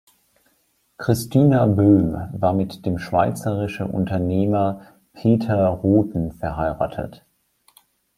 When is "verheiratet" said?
6.31-7.23